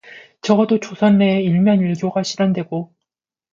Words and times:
적어도 0.41 0.79
조선 0.79 1.19
내에 1.19 1.43
일면 1.43 1.79
일교가 1.81 2.23
실현되고 2.23 2.91